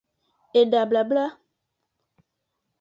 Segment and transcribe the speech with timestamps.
[0.59, 1.25] Eda blabla.